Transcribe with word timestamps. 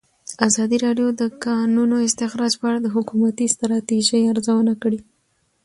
ازادي 0.47 0.77
راډیو 0.85 1.07
د 1.13 1.15
د 1.21 1.23
کانونو 1.45 1.95
استخراج 2.07 2.53
په 2.59 2.65
اړه 2.69 2.79
د 2.81 2.87
حکومتي 2.95 3.45
ستراتیژۍ 3.55 4.21
ارزونه 4.31 4.73
کړې. 4.81 4.99